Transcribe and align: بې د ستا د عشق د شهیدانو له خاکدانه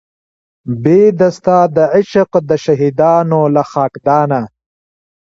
بې 0.83 0.99
د 1.19 1.21
ستا 1.37 1.59
د 1.75 1.77
عشق 1.95 2.31
د 2.49 2.51
شهیدانو 2.63 3.41
له 3.55 3.63
خاکدانه 3.71 4.41